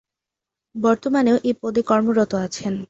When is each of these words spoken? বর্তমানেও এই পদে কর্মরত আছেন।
বর্তমানেও 0.75 1.37
এই 1.43 1.55
পদে 1.61 1.81
কর্মরত 1.83 2.31
আছেন। 2.45 2.73